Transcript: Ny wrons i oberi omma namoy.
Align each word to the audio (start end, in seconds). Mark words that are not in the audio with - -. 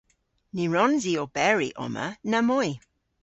Ny 0.55 0.65
wrons 0.69 1.03
i 1.11 1.13
oberi 1.23 1.69
omma 1.83 2.07
namoy. 2.29 2.69